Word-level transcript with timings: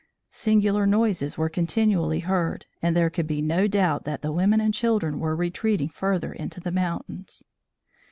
Singular 0.31 0.87
noises 0.87 1.37
were 1.37 1.47
continually 1.47 2.21
heard 2.21 2.65
and 2.81 2.95
there 2.95 3.11
could 3.11 3.27
be 3.27 3.39
no 3.39 3.67
doubt 3.67 4.03
that 4.03 4.23
the 4.23 4.31
women 4.31 4.59
and 4.59 4.73
children 4.73 5.19
were 5.19 5.35
retreating 5.35 5.89
further 5.89 6.33
into 6.33 6.59
the 6.59 6.71
mountains. 6.71 7.43